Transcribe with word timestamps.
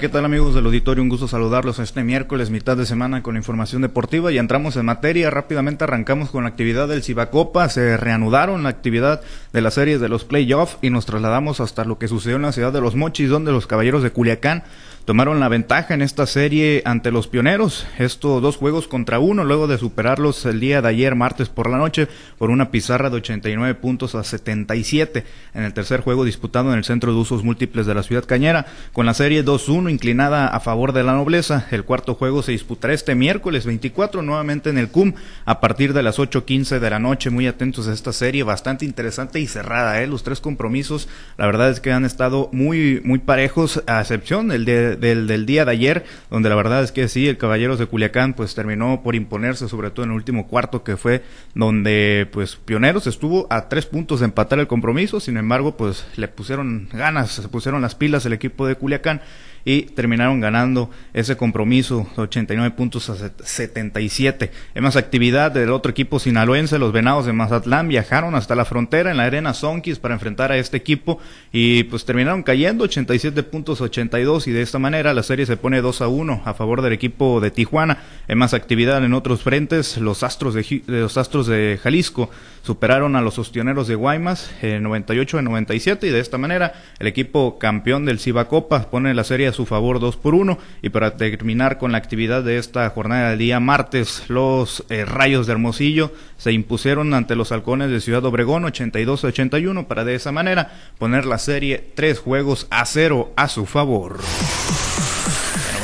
¿Qué 0.00 0.08
tal 0.08 0.24
amigos 0.24 0.54
del 0.54 0.64
auditorio? 0.64 1.02
Un 1.02 1.08
gusto 1.08 1.26
saludarlos 1.26 1.80
este 1.80 2.04
miércoles, 2.04 2.50
mitad 2.50 2.76
de 2.76 2.86
semana 2.86 3.20
con 3.24 3.34
información 3.34 3.82
deportiva 3.82 4.30
y 4.30 4.38
entramos 4.38 4.76
en 4.76 4.86
materia. 4.86 5.28
Rápidamente 5.28 5.82
arrancamos 5.82 6.30
con 6.30 6.44
la 6.44 6.50
actividad 6.50 6.86
del 6.86 7.02
Cibacopa. 7.02 7.68
Se 7.68 7.96
reanudaron 7.96 8.62
la 8.62 8.68
actividad 8.68 9.22
de 9.52 9.60
las 9.60 9.74
series 9.74 10.00
de 10.00 10.08
los 10.08 10.24
playoffs 10.24 10.78
y 10.82 10.90
nos 10.90 11.04
trasladamos 11.04 11.58
hasta 11.58 11.84
lo 11.84 11.98
que 11.98 12.06
sucedió 12.06 12.36
en 12.36 12.42
la 12.42 12.52
ciudad 12.52 12.72
de 12.72 12.80
Los 12.80 12.94
Mochis, 12.94 13.28
donde 13.28 13.50
los 13.50 13.66
caballeros 13.66 14.04
de 14.04 14.12
Culiacán 14.12 14.62
tomaron 15.08 15.40
la 15.40 15.48
ventaja 15.48 15.94
en 15.94 16.02
esta 16.02 16.26
serie 16.26 16.82
ante 16.84 17.10
los 17.10 17.28
pioneros. 17.28 17.86
Estos 17.96 18.42
dos 18.42 18.58
juegos 18.58 18.88
contra 18.88 19.18
uno, 19.18 19.42
luego 19.42 19.66
de 19.66 19.78
superarlos 19.78 20.44
el 20.44 20.60
día 20.60 20.82
de 20.82 20.88
ayer, 20.90 21.14
martes 21.14 21.48
por 21.48 21.70
la 21.70 21.78
noche, 21.78 22.08
por 22.36 22.50
una 22.50 22.70
pizarra 22.70 23.08
de 23.08 23.16
89 23.16 23.74
puntos 23.76 24.14
a 24.14 24.22
77 24.22 25.24
en 25.54 25.62
el 25.62 25.72
tercer 25.72 26.02
juego 26.02 26.26
disputado 26.26 26.70
en 26.70 26.76
el 26.76 26.84
Centro 26.84 27.14
de 27.14 27.18
Usos 27.20 27.42
Múltiples 27.42 27.86
de 27.86 27.94
la 27.94 28.02
ciudad 28.02 28.26
cañera, 28.26 28.66
con 28.92 29.06
la 29.06 29.14
serie 29.14 29.42
2-1 29.42 29.90
inclinada 29.90 30.46
a 30.48 30.60
favor 30.60 30.92
de 30.92 31.02
la 31.02 31.14
nobleza. 31.14 31.66
El 31.70 31.84
cuarto 31.84 32.14
juego 32.14 32.42
se 32.42 32.52
disputará 32.52 32.92
este 32.92 33.14
miércoles 33.14 33.64
24 33.64 34.20
nuevamente 34.20 34.68
en 34.68 34.76
el 34.76 34.90
CUM 34.90 35.14
a 35.46 35.58
partir 35.60 35.94
de 35.94 36.02
las 36.02 36.18
8.15 36.18 36.80
de 36.80 36.90
la 36.90 36.98
noche. 36.98 37.30
Muy 37.30 37.46
atentos 37.46 37.88
a 37.88 37.94
esta 37.94 38.12
serie, 38.12 38.42
bastante 38.42 38.84
interesante 38.84 39.40
y 39.40 39.46
cerrada. 39.46 40.02
¿eh? 40.02 40.06
Los 40.06 40.22
tres 40.22 40.40
compromisos, 40.40 41.08
la 41.38 41.46
verdad 41.46 41.70
es 41.70 41.80
que 41.80 41.92
han 41.92 42.04
estado 42.04 42.50
muy, 42.52 43.00
muy 43.04 43.20
parejos, 43.20 43.82
a 43.86 44.02
excepción 44.02 44.52
el 44.52 44.66
de 44.66 44.97
del, 44.98 45.26
del 45.26 45.46
día 45.46 45.64
de 45.64 45.72
ayer, 45.72 46.04
donde 46.30 46.48
la 46.48 46.54
verdad 46.54 46.82
es 46.82 46.92
que 46.92 47.08
sí, 47.08 47.28
el 47.28 47.38
Caballeros 47.38 47.78
de 47.78 47.86
Culiacán 47.86 48.34
pues 48.34 48.54
terminó 48.54 49.02
por 49.02 49.14
imponerse, 49.14 49.68
sobre 49.68 49.90
todo 49.90 50.04
en 50.04 50.10
el 50.10 50.16
último 50.16 50.46
cuarto 50.46 50.82
que 50.84 50.96
fue 50.96 51.22
donde 51.54 52.28
pues 52.32 52.56
Pioneros 52.56 53.06
estuvo 53.06 53.46
a 53.50 53.68
tres 53.68 53.86
puntos 53.86 54.20
de 54.20 54.26
empatar 54.26 54.58
el 54.58 54.66
compromiso, 54.66 55.20
sin 55.20 55.36
embargo 55.36 55.76
pues 55.76 56.06
le 56.16 56.28
pusieron 56.28 56.88
ganas, 56.92 57.30
se 57.30 57.48
pusieron 57.48 57.82
las 57.82 57.94
pilas 57.94 58.26
el 58.26 58.32
equipo 58.32 58.66
de 58.66 58.74
Culiacán 58.74 59.20
y 59.68 59.82
terminaron 59.82 60.40
ganando 60.40 60.90
ese 61.12 61.36
compromiso 61.36 62.06
89 62.16 62.74
puntos 62.74 63.10
a 63.10 63.30
77. 63.44 64.50
En 64.74 64.82
más 64.82 64.96
actividad 64.96 65.52
del 65.52 65.72
otro 65.72 65.90
equipo 65.90 66.18
sinaloense, 66.18 66.78
los 66.78 66.90
Venados 66.90 67.26
de 67.26 67.34
Mazatlán 67.34 67.86
viajaron 67.86 68.34
hasta 68.34 68.54
la 68.54 68.64
frontera 68.64 69.10
en 69.10 69.18
la 69.18 69.24
arena 69.24 69.52
Sonkis 69.52 69.98
para 69.98 70.14
enfrentar 70.14 70.52
a 70.52 70.56
este 70.56 70.78
equipo 70.78 71.18
y 71.52 71.84
pues 71.84 72.06
terminaron 72.06 72.44
cayendo 72.44 72.84
87 72.84 73.42
puntos 73.42 73.82
a 73.82 73.84
82 73.84 74.48
y 74.48 74.52
de 74.52 74.62
esta 74.62 74.78
manera 74.78 74.87
la 74.90 75.22
serie 75.22 75.44
se 75.44 75.58
pone 75.58 75.82
2 75.82 76.00
a 76.00 76.08
1 76.08 76.42
a 76.46 76.54
favor 76.54 76.80
del 76.80 76.94
equipo 76.94 77.40
de 77.40 77.50
Tijuana. 77.50 77.98
En 78.26 78.38
más 78.38 78.54
actividad 78.54 79.04
en 79.04 79.12
otros 79.12 79.42
frentes, 79.42 79.98
los 79.98 80.22
Astros 80.22 80.54
de, 80.54 80.82
los 80.86 81.18
Astros 81.18 81.46
de 81.46 81.78
Jalisco 81.82 82.30
superaron 82.62 83.14
a 83.14 83.20
los 83.20 83.38
Ostioneros 83.38 83.86
de 83.86 83.94
Guaymas 83.94 84.50
en 84.62 84.82
98 84.82 85.38
a 85.38 85.42
97 85.42 86.06
y 86.06 86.10
de 86.10 86.20
esta 86.20 86.38
manera 86.38 86.74
el 86.98 87.06
equipo 87.06 87.58
campeón 87.58 88.04
del 88.06 88.18
Cibacopa 88.18 88.90
pone 88.90 89.14
la 89.14 89.24
serie 89.24 89.48
a 89.48 89.52
su 89.52 89.66
favor 89.66 90.00
2 90.00 90.16
por 90.16 90.34
1 90.34 90.58
y 90.82 90.88
para 90.88 91.16
terminar 91.16 91.78
con 91.78 91.92
la 91.92 91.98
actividad 91.98 92.42
de 92.42 92.58
esta 92.58 92.88
jornada 92.90 93.30
del 93.30 93.38
día 93.38 93.60
martes 93.60 94.24
los 94.28 94.84
eh, 94.90 95.04
Rayos 95.04 95.46
de 95.46 95.52
Hermosillo 95.52 96.12
se 96.36 96.52
impusieron 96.52 97.14
ante 97.14 97.36
los 97.36 97.52
Halcones 97.52 97.90
de 97.90 98.00
Ciudad 98.00 98.24
Obregón 98.24 98.64
82 98.64 99.24
a 99.24 99.28
81 99.28 99.88
para 99.88 100.04
de 100.04 100.14
esa 100.14 100.32
manera 100.32 100.72
poner 100.98 101.24
la 101.24 101.38
serie 101.38 101.92
tres 101.94 102.18
juegos 102.18 102.66
a 102.70 102.84
cero 102.84 103.32
a 103.36 103.48
su 103.48 103.66
favor. 103.66 104.18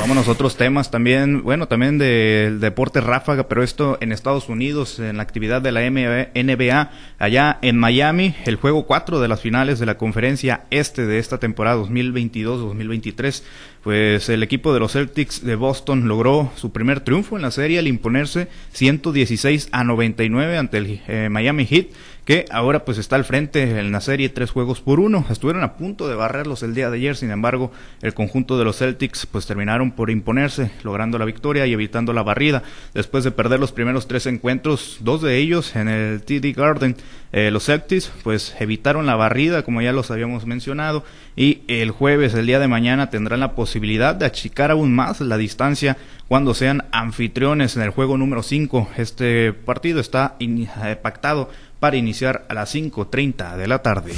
Vámonos 0.05 0.27
a 0.27 0.33
otros 0.33 0.55
temas 0.55 0.91
también, 0.91 1.41
bueno, 1.41 1.67
también 1.67 1.97
del 1.97 2.59
deporte 2.59 3.01
ráfaga, 3.01 3.47
pero 3.47 3.63
esto 3.63 3.97
en 4.01 4.11
Estados 4.11 4.49
Unidos, 4.49 4.99
en 4.99 5.17
la 5.17 5.23
actividad 5.23 5.63
de 5.63 5.71
la 5.71 5.81
NBA, 5.89 6.91
allá 7.17 7.57
en 7.63 7.79
Miami, 7.79 8.35
el 8.45 8.57
juego 8.57 8.85
4 8.85 9.19
de 9.19 9.27
las 9.27 9.41
finales 9.41 9.79
de 9.79 9.87
la 9.87 9.97
conferencia 9.97 10.65
este 10.69 11.07
de 11.07 11.17
esta 11.17 11.39
temporada 11.39 11.81
2022-2023, 11.81 13.41
pues 13.83 14.29
el 14.29 14.43
equipo 14.43 14.75
de 14.75 14.79
los 14.79 14.91
Celtics 14.91 15.43
de 15.43 15.55
Boston 15.55 16.07
logró 16.07 16.51
su 16.55 16.71
primer 16.71 16.99
triunfo 16.99 17.35
en 17.35 17.41
la 17.41 17.49
serie 17.49 17.79
al 17.79 17.87
imponerse 17.87 18.47
116 18.73 19.69
a 19.71 19.83
99 19.83 20.57
ante 20.59 20.77
el 20.77 21.01
eh, 21.07 21.29
Miami 21.31 21.65
Heat 21.65 21.87
que 22.25 22.45
ahora 22.49 22.83
pues 22.85 22.97
está 22.97 23.15
al 23.15 23.23
frente 23.23 23.79
en 23.79 23.91
la 23.91 24.01
serie 24.01 24.29
tres 24.29 24.49
juegos 24.49 24.81
por 24.81 24.99
uno. 24.99 25.25
Estuvieron 25.29 25.63
a 25.63 25.77
punto 25.77 26.07
de 26.07 26.15
barrerlos 26.15 26.63
el 26.63 26.73
día 26.73 26.89
de 26.89 26.97
ayer, 26.97 27.15
sin 27.15 27.29
embargo 27.29 27.71
el 28.01 28.15
conjunto 28.15 28.57
de 28.57 28.65
los 28.65 28.77
Celtics 28.77 29.27
pues 29.27 29.45
terminaron 29.45 29.91
por 29.91 30.09
imponerse, 30.09 30.71
logrando 30.83 31.19
la 31.19 31.25
victoria 31.25 31.67
y 31.67 31.73
evitando 31.73 32.13
la 32.13 32.23
barrida. 32.23 32.63
Después 32.95 33.23
de 33.23 33.31
perder 33.31 33.59
los 33.59 33.71
primeros 33.71 34.07
tres 34.07 34.25
encuentros, 34.25 34.97
dos 35.01 35.21
de 35.21 35.37
ellos 35.37 35.75
en 35.75 35.87
el 35.87 36.23
TD 36.23 36.53
Garden, 36.55 36.97
eh, 37.31 37.51
los 37.51 37.65
Celtics 37.65 38.11
pues 38.23 38.55
evitaron 38.59 39.05
la 39.05 39.15
barrida 39.15 39.61
como 39.63 39.83
ya 39.83 39.93
los 39.93 40.09
habíamos 40.09 40.47
mencionado 40.47 41.03
y 41.35 41.61
el 41.67 41.91
jueves, 41.91 42.33
el 42.33 42.47
día 42.47 42.59
de 42.59 42.67
mañana, 42.67 43.09
tendrán 43.11 43.41
la 43.41 43.53
posibilidad 43.53 44.15
de 44.15 44.25
achicar 44.25 44.71
aún 44.71 44.95
más 44.95 45.21
la 45.21 45.37
distancia 45.37 45.97
cuando 46.27 46.53
sean 46.53 46.85
anfitriones 46.91 47.75
en 47.75 47.83
el 47.83 47.89
juego 47.89 48.17
número 48.17 48.41
5. 48.41 48.89
Este 48.97 49.53
partido 49.53 49.99
está 49.99 50.37
eh, 50.39 50.97
pactado 51.01 51.49
para 51.85 51.97
iniciar 51.97 52.47
a 52.49 52.55
las 52.55 52.73
5.30 52.73 53.57
de 53.57 53.67
la 53.67 53.83
tarde. 53.83 54.11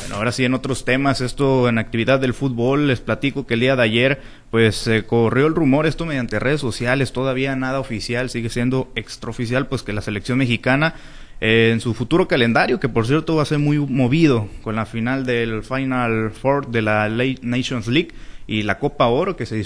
Bueno, 0.00 0.16
ahora 0.16 0.32
sí 0.32 0.46
en 0.46 0.54
otros 0.54 0.86
temas, 0.86 1.20
esto 1.20 1.68
en 1.68 1.76
actividad 1.76 2.18
del 2.18 2.32
fútbol, 2.32 2.86
les 2.86 3.00
platico 3.00 3.46
que 3.46 3.52
el 3.52 3.60
día 3.60 3.76
de 3.76 3.82
ayer 3.82 4.22
pues 4.50 4.76
se 4.76 5.04
corrió 5.04 5.46
el 5.46 5.54
rumor, 5.54 5.84
esto 5.84 6.06
mediante 6.06 6.38
redes 6.38 6.62
sociales, 6.62 7.12
todavía 7.12 7.54
nada 7.54 7.80
oficial, 7.80 8.30
sigue 8.30 8.48
siendo 8.48 8.90
extraoficial, 8.94 9.66
pues 9.66 9.82
que 9.82 9.92
la 9.92 10.00
selección 10.00 10.38
mexicana 10.38 10.94
eh, 11.42 11.68
en 11.74 11.82
su 11.82 11.92
futuro 11.92 12.26
calendario, 12.26 12.80
que 12.80 12.88
por 12.88 13.06
cierto 13.06 13.36
va 13.36 13.42
a 13.42 13.44
ser 13.44 13.58
muy 13.58 13.76
movido 13.78 14.48
con 14.62 14.74
la 14.74 14.86
final 14.86 15.26
del 15.26 15.64
Final 15.64 16.30
Four 16.30 16.68
de 16.68 16.80
la 16.80 17.10
Nations 17.42 17.88
League 17.88 18.12
y 18.46 18.62
la 18.62 18.78
Copa 18.78 19.06
Oro 19.08 19.36
que 19.36 19.44
se, 19.44 19.62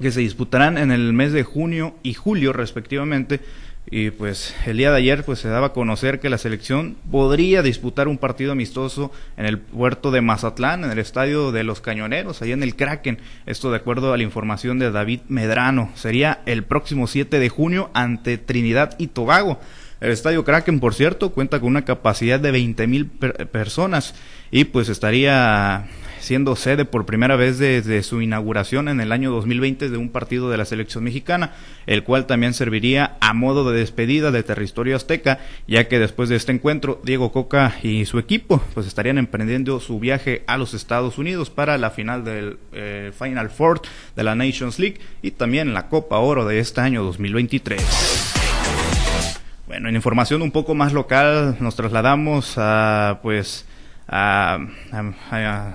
que 0.00 0.12
se 0.12 0.20
disputarán 0.20 0.78
en 0.78 0.92
el 0.92 1.12
mes 1.12 1.32
de 1.32 1.42
junio 1.42 1.96
y 2.04 2.14
julio 2.14 2.52
respectivamente, 2.52 3.40
y 3.96 4.10
pues 4.10 4.56
el 4.66 4.78
día 4.78 4.90
de 4.90 4.96
ayer 4.96 5.22
pues 5.22 5.38
se 5.38 5.48
daba 5.48 5.68
a 5.68 5.72
conocer 5.72 6.18
que 6.18 6.28
la 6.28 6.36
selección 6.36 6.96
podría 7.12 7.62
disputar 7.62 8.08
un 8.08 8.18
partido 8.18 8.50
amistoso 8.50 9.12
en 9.36 9.46
el 9.46 9.58
puerto 9.60 10.10
de 10.10 10.20
Mazatlán, 10.20 10.82
en 10.82 10.90
el 10.90 10.98
estadio 10.98 11.52
de 11.52 11.62
los 11.62 11.80
Cañoneros, 11.80 12.42
allá 12.42 12.54
en 12.54 12.64
el 12.64 12.74
Kraken. 12.74 13.20
Esto 13.46 13.70
de 13.70 13.76
acuerdo 13.76 14.12
a 14.12 14.16
la 14.16 14.24
información 14.24 14.80
de 14.80 14.90
David 14.90 15.20
Medrano. 15.28 15.92
Sería 15.94 16.40
el 16.44 16.64
próximo 16.64 17.06
7 17.06 17.38
de 17.38 17.48
junio 17.48 17.92
ante 17.94 18.36
Trinidad 18.36 18.96
y 18.98 19.06
Tobago. 19.06 19.60
El 20.00 20.10
estadio 20.10 20.44
Kraken, 20.44 20.80
por 20.80 20.94
cierto, 20.94 21.30
cuenta 21.30 21.60
con 21.60 21.68
una 21.68 21.84
capacidad 21.84 22.40
de 22.40 22.50
20 22.50 22.88
mil 22.88 23.06
personas 23.06 24.16
y 24.50 24.64
pues 24.64 24.88
estaría 24.88 25.86
siendo 26.24 26.56
sede 26.56 26.84
por 26.84 27.06
primera 27.06 27.36
vez 27.36 27.58
desde 27.58 28.02
su 28.02 28.22
inauguración 28.22 28.88
en 28.88 29.00
el 29.00 29.12
año 29.12 29.30
2020 29.30 29.90
de 29.90 29.96
un 29.96 30.08
partido 30.08 30.50
de 30.50 30.56
la 30.56 30.64
selección 30.64 31.04
mexicana, 31.04 31.52
el 31.86 32.02
cual 32.02 32.26
también 32.26 32.54
serviría 32.54 33.16
a 33.20 33.34
modo 33.34 33.70
de 33.70 33.78
despedida 33.78 34.30
de 34.30 34.42
territorio 34.42 34.96
azteca, 34.96 35.38
ya 35.68 35.86
que 35.86 35.98
después 35.98 36.28
de 36.28 36.36
este 36.36 36.52
encuentro 36.52 37.00
Diego 37.04 37.30
Coca 37.30 37.76
y 37.82 38.06
su 38.06 38.18
equipo 38.18 38.62
pues 38.72 38.86
estarían 38.86 39.18
emprendiendo 39.18 39.78
su 39.80 40.00
viaje 40.00 40.42
a 40.46 40.56
los 40.56 40.74
Estados 40.74 41.18
Unidos 41.18 41.50
para 41.50 41.78
la 41.78 41.90
final 41.90 42.24
del 42.24 42.58
eh, 42.72 43.12
Final 43.16 43.50
Four 43.50 43.82
de 44.16 44.24
la 44.24 44.34
Nations 44.34 44.78
League 44.78 44.98
y 45.22 45.32
también 45.32 45.74
la 45.74 45.88
Copa 45.88 46.18
Oro 46.18 46.46
de 46.46 46.58
este 46.58 46.80
año 46.80 47.04
2023. 47.04 47.82
Bueno, 49.66 49.88
en 49.88 49.96
información 49.96 50.40
un 50.40 50.52
poco 50.52 50.74
más 50.74 50.92
local 50.92 51.56
nos 51.60 51.76
trasladamos 51.76 52.54
a 52.56 53.18
pues 53.22 53.66
a, 54.08 54.58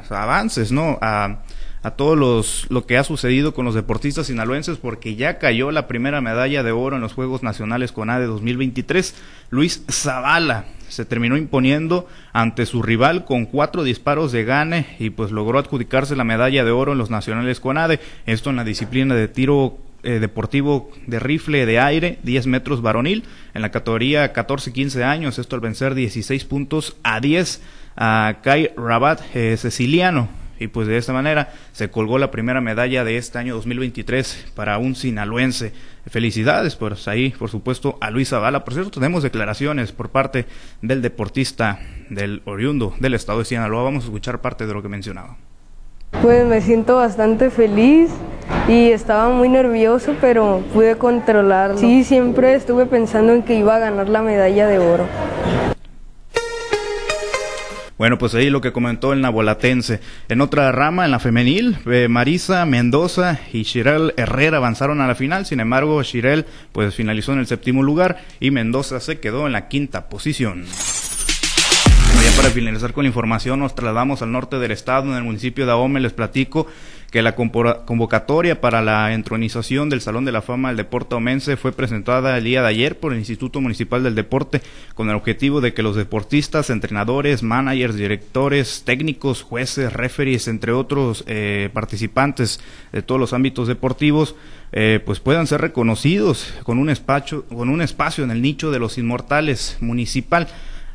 avances, 0.09 0.71
¿no? 0.71 0.97
A, 1.01 1.39
a 1.81 1.91
todos 1.91 2.17
los 2.17 2.67
lo 2.69 2.85
que 2.85 2.97
ha 2.97 3.03
sucedido 3.03 3.53
con 3.53 3.65
los 3.65 3.73
deportistas 3.73 4.27
sinaloenses 4.27 4.77
porque 4.77 5.15
ya 5.15 5.37
cayó 5.37 5.71
la 5.71 5.87
primera 5.87 6.19
medalla 6.19 6.61
de 6.61 6.71
oro 6.71 6.97
en 6.97 7.01
los 7.01 7.13
Juegos 7.13 7.41
Nacionales 7.41 7.91
con 7.91 8.09
ADE 8.09 8.25
2023. 8.25 9.15
Luis 9.49 9.83
Zavala 9.89 10.65
se 10.89 11.05
terminó 11.05 11.37
imponiendo 11.37 12.07
ante 12.33 12.65
su 12.65 12.81
rival 12.81 13.23
con 13.23 13.45
cuatro 13.45 13.83
disparos 13.83 14.31
de 14.31 14.43
gane 14.43 14.87
y 14.99 15.11
pues 15.11 15.31
logró 15.31 15.59
adjudicarse 15.59 16.15
la 16.15 16.23
medalla 16.23 16.65
de 16.65 16.71
oro 16.71 16.91
en 16.91 16.97
los 16.97 17.09
Nacionales 17.09 17.59
con 17.59 17.77
ADE. 17.77 17.99
Esto 18.25 18.49
en 18.49 18.57
la 18.57 18.63
disciplina 18.63 19.15
de 19.15 19.27
tiro 19.27 19.77
eh, 20.03 20.19
deportivo 20.19 20.91
de 21.07 21.19
rifle 21.19 21.65
de 21.65 21.79
aire, 21.79 22.19
10 22.23 22.47
metros 22.47 22.81
varonil, 22.81 23.25
en 23.53 23.61
la 23.61 23.69
categoría 23.69 24.33
14-15 24.33 25.03
años, 25.03 25.39
esto 25.39 25.55
al 25.55 25.61
vencer 25.61 25.93
16 25.93 26.45
puntos 26.45 26.95
a 27.03 27.19
10 27.19 27.61
a 27.99 28.37
Kai 28.41 28.71
Rabat, 28.77 29.21
eh. 29.35 29.57
Y 30.61 30.67
pues 30.67 30.87
de 30.87 30.97
esta 30.97 31.13
manera 31.13 31.53
se 31.71 31.89
colgó 31.89 32.17
la 32.17 32.31
primera 32.31 32.59
medalla 32.59 33.03
de 33.03 33.17
este 33.17 33.37
año 33.37 33.55
2023 33.55 34.51
para 34.55 34.77
un 34.77 34.95
sinaloense. 34.95 35.73
Felicidades, 36.07 36.75
pues 36.75 37.07
ahí, 37.07 37.29
por 37.29 37.49
supuesto, 37.49 37.97
a 38.01 38.09
Luis 38.09 38.29
Zavala. 38.29 38.65
Por 38.65 38.73
cierto, 38.73 38.89
tenemos 38.91 39.23
declaraciones 39.23 39.91
por 39.91 40.09
parte 40.09 40.45
del 40.81 41.01
deportista 41.01 41.79
del 42.09 42.41
oriundo 42.45 42.93
del 42.99 43.13
estado 43.13 43.39
de 43.39 43.45
Sinaloa. 43.45 43.83
Vamos 43.83 44.03
a 44.03 44.07
escuchar 44.07 44.41
parte 44.41 44.65
de 44.65 44.73
lo 44.73 44.81
que 44.81 44.89
mencionaba. 44.89 45.37
Pues 46.21 46.45
me 46.45 46.59
siento 46.61 46.95
bastante 46.95 47.49
feliz 47.49 48.09
y 48.67 48.89
estaba 48.89 49.29
muy 49.29 49.47
nervioso, 49.47 50.15
pero 50.19 50.63
pude 50.73 50.97
controlarlo. 50.97 51.77
Sí, 51.77 52.03
siempre 52.03 52.55
estuve 52.55 52.85
pensando 52.85 53.33
en 53.33 53.43
que 53.43 53.55
iba 53.55 53.75
a 53.75 53.79
ganar 53.79 54.09
la 54.09 54.21
medalla 54.21 54.67
de 54.67 54.79
oro. 54.79 55.05
Bueno, 57.99 58.17
pues 58.17 58.33
ahí 58.33 58.49
lo 58.49 58.61
que 58.61 58.71
comentó 58.71 59.11
el 59.11 59.19
nabolatense. 59.19 59.99
En 60.29 60.39
otra 60.39 60.71
rama, 60.71 61.03
en 61.03 61.11
la 61.11 61.19
femenil, 61.19 61.77
eh, 61.85 62.07
Marisa 62.07 62.65
Mendoza 62.65 63.41
y 63.51 63.63
Shirel 63.63 64.13
Herrera 64.15 64.55
avanzaron 64.55 65.01
a 65.01 65.07
la 65.07 65.15
final. 65.15 65.45
Sin 65.45 65.59
embargo, 65.59 66.01
Shirel 66.01 66.45
pues 66.71 66.95
finalizó 66.95 67.33
en 67.33 67.39
el 67.39 67.47
séptimo 67.47 67.83
lugar 67.83 68.23
y 68.39 68.51
Mendoza 68.51 69.01
se 69.01 69.19
quedó 69.19 69.47
en 69.47 69.51
la 69.51 69.67
quinta 69.67 70.07
posición. 70.07 70.63
Ya 72.23 72.35
para 72.35 72.49
finalizar 72.49 72.93
con 72.93 73.03
la 73.03 73.09
información, 73.09 73.59
nos 73.59 73.75
trasladamos 73.75 74.21
al 74.21 74.31
norte 74.31 74.59
del 74.59 74.71
estado, 74.71 75.09
en 75.11 75.17
el 75.17 75.23
municipio 75.23 75.65
de 75.65 75.71
Ahome, 75.71 75.99
les 75.99 76.13
platico 76.13 76.67
que 77.11 77.21
la 77.21 77.35
convocatoria 77.35 78.61
para 78.61 78.81
la 78.81 79.13
entronización 79.13 79.89
del 79.89 80.01
Salón 80.01 80.25
de 80.25 80.31
la 80.31 80.41
Fama 80.41 80.69
del 80.69 80.77
Deporte 80.77 81.15
Omense 81.15 81.57
fue 81.57 81.71
presentada 81.71 82.37
el 82.37 82.43
día 82.43 82.61
de 82.61 82.67
ayer 82.67 82.99
por 82.99 83.13
el 83.13 83.19
Instituto 83.19 83.61
Municipal 83.61 84.03
del 84.03 84.15
Deporte 84.15 84.61
con 84.93 85.09
el 85.09 85.15
objetivo 85.15 85.59
de 85.59 85.73
que 85.73 85.81
los 85.81 85.95
deportistas, 85.95 86.69
entrenadores, 86.69 87.41
managers, 87.41 87.95
directores, 87.95 88.83
técnicos, 88.85 89.41
jueces, 89.41 89.91
referees, 89.91 90.47
entre 90.47 90.71
otros 90.71 91.23
eh, 91.27 91.69
participantes 91.73 92.59
de 92.91 93.01
todos 93.01 93.19
los 93.19 93.33
ámbitos 93.33 93.67
deportivos, 93.67 94.35
eh, 94.71 95.01
pues 95.03 95.19
puedan 95.19 95.47
ser 95.47 95.61
reconocidos 95.61 96.53
con 96.63 96.77
un 96.77 96.91
espacio, 96.91 97.45
con 97.45 97.69
un 97.69 97.81
espacio 97.81 98.23
en 98.23 98.31
el 98.31 98.41
nicho 98.41 98.69
de 98.69 98.79
los 98.79 98.97
inmortales 98.99 99.77
municipal. 99.79 100.47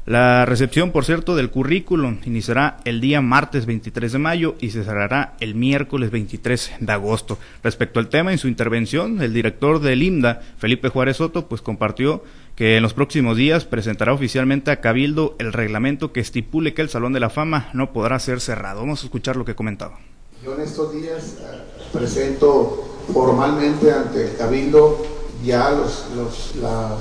La 0.06 0.44
recepción, 0.44 0.92
por 0.92 1.06
cierto, 1.06 1.34
del 1.34 1.48
currículum 1.48 2.18
iniciará 2.26 2.76
el 2.84 3.00
día 3.00 3.22
martes 3.22 3.64
23 3.64 4.12
de 4.12 4.18
mayo 4.18 4.54
y 4.60 4.68
se 4.68 4.84
cerrará 4.84 5.34
el 5.40 5.54
miércoles 5.54 6.10
23 6.10 6.72
de 6.80 6.92
agosto. 6.92 7.38
Respecto 7.62 8.00
al 8.00 8.10
tema, 8.10 8.30
en 8.30 8.36
su 8.36 8.46
intervención, 8.46 9.22
el 9.22 9.32
director 9.32 9.80
del 9.80 10.02
IMDA, 10.02 10.42
Felipe 10.58 10.90
Juárez 10.90 11.16
Soto, 11.16 11.48
pues 11.48 11.62
compartió 11.62 12.22
que 12.54 12.76
en 12.76 12.82
los 12.82 12.92
próximos 12.92 13.38
días 13.38 13.64
presentará 13.64 14.12
oficialmente 14.12 14.70
a 14.70 14.82
Cabildo 14.82 15.36
el 15.38 15.54
reglamento 15.54 16.12
que 16.12 16.20
estipule 16.20 16.74
que 16.74 16.82
el 16.82 16.90
Salón 16.90 17.14
de 17.14 17.20
la 17.20 17.30
Fama 17.30 17.70
no 17.72 17.94
podrá 17.94 18.18
ser 18.18 18.40
cerrado. 18.40 18.80
Vamos 18.80 19.02
a 19.02 19.06
escuchar 19.06 19.36
lo 19.36 19.46
que 19.46 19.54
comentaba. 19.54 19.98
Yo 20.44 20.54
en 20.54 20.60
estos 20.60 20.92
días 20.92 21.38
eh, 21.40 21.62
presento 21.94 22.98
formalmente 23.10 23.90
ante 23.90 24.30
el 24.30 24.36
Cabildo 24.36 25.13
ya 25.44 25.70
los, 25.70 26.06
los, 26.16 26.56
la, 26.56 26.96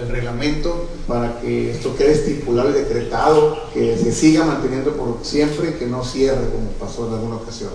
el 0.00 0.08
reglamento 0.08 0.88
para 1.08 1.40
que 1.40 1.70
esto 1.70 1.96
quede 1.96 2.12
estipulado 2.12 2.70
y 2.70 2.74
decretado, 2.74 3.58
que 3.72 3.96
se 3.96 4.12
siga 4.12 4.44
manteniendo 4.44 4.92
por 4.92 5.18
siempre 5.22 5.70
y 5.70 5.72
que 5.74 5.86
no 5.86 6.04
cierre 6.04 6.50
como 6.50 6.70
pasó 6.72 7.08
en 7.08 7.14
alguna 7.14 7.36
ocasión. 7.36 7.70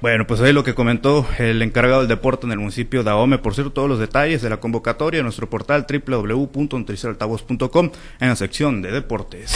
Bueno, 0.00 0.26
pues 0.26 0.40
ahí 0.40 0.54
lo 0.54 0.64
que 0.64 0.74
comentó 0.74 1.26
el 1.38 1.60
encargado 1.60 2.00
del 2.00 2.08
deporte 2.08 2.46
en 2.46 2.52
el 2.52 2.58
municipio 2.58 3.04
de 3.04 3.10
Ahome. 3.10 3.36
Por 3.36 3.54
cierto, 3.54 3.72
todos 3.72 3.88
los 3.88 3.98
detalles 3.98 4.40
de 4.40 4.48
la 4.48 4.58
convocatoria 4.58 5.18
en 5.18 5.24
nuestro 5.24 5.50
portal 5.50 5.86
www.noticieraltavoz.com 5.86 7.90
en 8.20 8.28
la 8.28 8.36
sección 8.36 8.80
de 8.80 8.92
deportes. 8.92 9.52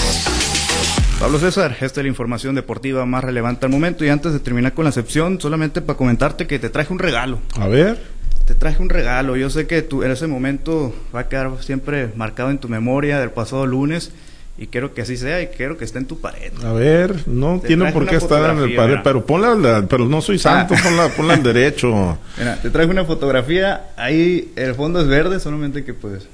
Pablo 1.21 1.39
César, 1.39 1.77
esta 1.81 2.01
es 2.01 2.05
la 2.05 2.09
información 2.09 2.55
deportiva 2.55 3.07
más 3.07 3.25
relevante 3.25 3.65
al 3.67 3.73
momento 3.73 4.05
y 4.05 4.09
antes 4.09 4.33
de 4.33 4.41
terminar 4.41 4.75
con 4.75 4.85
la 4.85 4.93
sección, 4.93 5.41
solamente 5.41 5.81
para 5.81 5.97
comentarte 5.97 6.47
que 6.47 6.59
te 6.59 6.69
traje 6.69 6.93
un 6.93 6.99
regalo. 6.99 7.39
A 7.57 7.69
ver. 7.69 7.99
Te 8.47 8.55
traje 8.55 8.83
un 8.83 8.91
regalo, 8.91 9.37
yo 9.37 9.49
sé 9.49 9.67
que 9.67 9.81
tú, 9.81 10.03
en 10.03 10.11
ese 10.11 10.27
momento 10.27 10.95
va 11.15 11.21
a 11.21 11.29
quedar 11.29 11.51
siempre 11.63 12.11
marcado 12.15 12.51
en 12.51 12.59
tu 12.59 12.69
memoria 12.69 13.21
del 13.21 13.31
pasado 13.31 13.65
lunes 13.65 14.13
y 14.59 14.67
quiero 14.67 14.93
que 14.93 15.03
así 15.03 15.17
sea 15.17 15.41
y 15.41 15.47
quiero 15.49 15.79
que 15.79 15.85
esté 15.85 15.99
en 15.99 16.07
tu 16.07 16.21
pared. 16.21 16.53
A 16.63 16.73
ver, 16.73 17.27
no 17.27 17.61
tiene 17.65 17.91
por 17.91 18.07
qué 18.07 18.17
estar 18.17 18.51
en 18.51 18.59
el 18.63 18.75
pared, 18.75 18.99
pero 19.03 19.25
ponla, 19.25 19.87
pero 19.89 20.05
no 20.05 20.21
soy 20.21 20.39
santo, 20.39 20.75
ah. 20.77 20.81
ponla, 20.83 21.09
ponla 21.09 21.35
al 21.35 21.43
derecho. 21.43 22.19
Mira, 22.39 22.57
te 22.61 22.71
traje 22.71 22.91
una 22.91 23.05
fotografía, 23.05 23.93
ahí 23.97 24.53
el 24.57 24.75
fondo 24.75 25.01
es 25.01 25.07
verde, 25.07 25.41
solamente 25.41 25.85
que 25.85 25.95
pues 25.95 26.29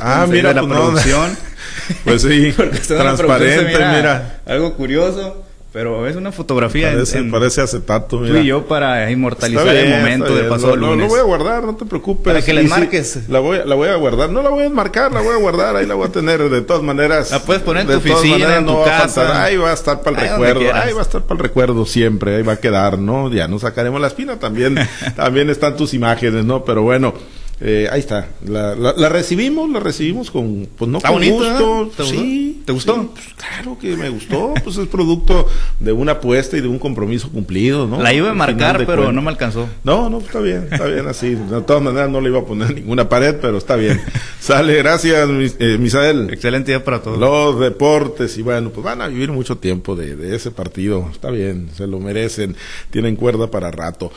ah, 0.00 0.26
mira, 0.28 0.52
la 0.52 0.62
pues 0.62 0.72
producción. 0.72 1.38
pues 2.04 2.22
sí, 2.22 2.52
transparente, 2.86 3.72
mira. 3.72 4.40
Algo 4.46 4.74
curioso. 4.74 5.44
Pero 5.70 6.06
es 6.06 6.16
una 6.16 6.32
fotografía. 6.32 6.88
Parece, 6.88 7.22
parece 7.24 7.60
acetato, 7.60 8.18
mira. 8.20 8.34
Tú 8.34 8.40
y 8.40 8.46
yo 8.46 8.66
para 8.66 9.10
inmortalizar 9.10 9.68
el 9.68 9.90
momento 9.90 10.34
del 10.34 10.46
pasado 10.46 10.76
lo, 10.76 10.88
lunes. 10.88 11.06
Lo 11.06 11.08
voy 11.08 11.20
a 11.20 11.24
guardar, 11.24 11.64
no 11.64 11.76
te 11.76 11.84
preocupes. 11.84 12.24
Para 12.24 12.42
que 12.42 12.54
le 12.54 12.62
marques. 12.64 13.28
la, 13.28 13.38
voy, 13.40 13.60
la 13.64 13.74
voy 13.74 13.88
a 13.88 13.96
guardar. 13.96 14.30
No 14.30 14.40
la 14.42 14.48
voy 14.48 14.64
a 14.64 14.70
marcar, 14.70 15.12
la 15.12 15.20
voy 15.20 15.34
a 15.34 15.36
guardar. 15.36 15.76
Ahí 15.76 15.86
la 15.86 15.94
voy 15.94 16.08
a 16.08 16.10
tener 16.10 16.48
de 16.48 16.62
todas 16.62 16.82
maneras. 16.82 17.30
La 17.30 17.40
puedes 17.40 17.62
poner 17.62 17.82
en 17.82 17.88
tu 17.88 17.96
oficina, 17.98 18.56
en 18.56 18.66
tu 18.66 18.82
casa. 18.82 19.44
ahí 19.44 19.58
va 19.58 19.70
a 19.70 19.74
estar 19.74 20.00
para 20.00 20.22
el 20.22 20.30
recuerdo. 20.30 20.74
Ahí 20.74 20.92
va 20.94 21.00
a 21.00 21.02
estar 21.02 21.22
para 21.22 21.34
el 21.34 21.42
recuerdo 21.42 21.84
siempre. 21.84 22.36
Ahí 22.36 22.42
va 22.42 22.54
a 22.54 22.60
quedar, 22.60 22.98
¿no? 22.98 23.30
Ya 23.30 23.46
no 23.46 23.58
sacaremos 23.58 24.00
la 24.00 24.06
espina. 24.06 24.38
También, 24.38 24.78
también 25.16 25.50
están 25.50 25.76
tus 25.76 25.92
imágenes, 25.92 26.46
¿no? 26.46 26.64
Pero 26.64 26.82
bueno. 26.82 27.12
Eh, 27.60 27.88
ahí 27.90 28.00
está. 28.00 28.28
La, 28.46 28.74
la, 28.74 29.08
recibimos, 29.08 29.68
la 29.70 29.80
recibimos 29.80 30.30
con, 30.30 30.68
pues 30.76 30.90
no 30.90 31.00
con 31.00 31.28
gusto. 31.28 31.90
¿Te 31.96 32.04
sí. 32.04 32.62
¿Te 32.64 32.72
gustó? 32.72 33.10
Pues, 33.12 33.26
claro 33.34 33.78
que 33.78 33.96
me 33.96 34.10
gustó. 34.10 34.54
pues 34.62 34.76
es 34.76 34.86
producto 34.88 35.48
de 35.80 35.92
una 35.92 36.12
apuesta 36.12 36.56
y 36.56 36.60
de 36.60 36.68
un 36.68 36.78
compromiso 36.78 37.30
cumplido, 37.30 37.86
¿no? 37.86 38.00
La 38.00 38.12
iba 38.12 38.30
a 38.30 38.34
marcar, 38.34 38.84
pero 38.86 39.10
no 39.10 39.22
me 39.22 39.30
alcanzó. 39.30 39.68
No, 39.82 40.08
no, 40.08 40.18
está 40.18 40.40
bien, 40.40 40.68
está 40.70 40.84
bien 40.86 41.06
así. 41.08 41.34
De 41.34 41.60
todas 41.62 41.82
maneras 41.82 42.10
no 42.10 42.20
le 42.20 42.28
iba 42.28 42.40
a 42.40 42.44
poner 42.44 42.74
ninguna 42.74 43.08
pared, 43.08 43.36
pero 43.40 43.58
está 43.58 43.74
bien. 43.76 44.00
Sale, 44.38 44.76
gracias, 44.76 45.28
eh, 45.58 45.78
Misael. 45.80 46.30
Excelente 46.30 46.72
día 46.72 46.84
para 46.84 47.02
todos. 47.02 47.18
Los 47.18 47.58
deportes, 47.58 48.36
y 48.38 48.42
bueno, 48.42 48.70
pues 48.70 48.84
van 48.84 49.02
a 49.02 49.08
vivir 49.08 49.32
mucho 49.32 49.58
tiempo 49.58 49.96
de, 49.96 50.14
de 50.14 50.36
ese 50.36 50.50
partido. 50.50 51.08
Está 51.10 51.30
bien, 51.30 51.70
se 51.74 51.86
lo 51.86 51.98
merecen. 51.98 52.54
Tienen 52.90 53.16
cuerda 53.16 53.50
para 53.50 53.70
rato. 53.70 54.12